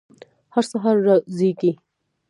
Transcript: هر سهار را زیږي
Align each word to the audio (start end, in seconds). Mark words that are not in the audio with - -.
هر 0.53 0.65
سهار 0.71 0.97
را 1.05 1.15
زیږي 1.35 1.71